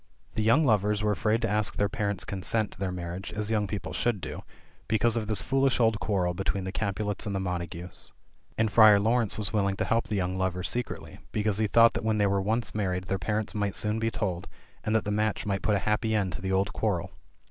The 0.33 0.41
young 0.41 0.63
lovers 0.65 1.03
were 1.03 1.11
afraid 1.11 1.43
to 1.43 1.47
ask 1.47 1.75
their 1.75 1.87
parents' 1.87 2.25
consent 2.25 2.71
to 2.71 2.79
their 2.79 2.91
marriage, 2.91 3.31
as 3.33 3.51
young 3.51 3.67
people 3.67 3.93
should 3.93 4.19
do, 4.19 4.41
because 4.87 5.15
of 5.15 5.27
this 5.27 5.43
foolish 5.43 5.79
old 5.79 5.99
quarrel 5.99 6.33
between 6.33 6.63
the 6.63 6.71
Capulets 6.71 7.27
and 7.27 7.35
the 7.35 7.39
Montagues. 7.39 8.11
And 8.57 8.71
Friar 8.71 8.99
Laurence 8.99 9.37
was 9.37 9.53
willing 9.53 9.75
to 9.75 9.85
help 9.85 10.07
the 10.07 10.15
young 10.15 10.35
lovers 10.39 10.69
secretly, 10.71 11.19
because 11.31 11.59
he 11.59 11.67
thought 11.67 11.93
that 11.93 12.03
when 12.03 12.17
they 12.17 12.25
were 12.25 12.41
once 12.41 12.73
married 12.73 13.03
their 13.03 13.19
parents 13.19 13.53
might 13.53 13.75
soon 13.75 13.99
be 13.99 14.09
told, 14.09 14.47
and 14.83 14.95
that 14.95 15.05
the 15.05 15.11
match 15.11 15.45
might 15.45 15.61
put 15.61 15.75
a 15.75 15.85
happy 15.85 16.15
end 16.15 16.33
to 16.33 16.41
the 16.41 16.51
old 16.51 16.73
quarrel. 16.73 17.11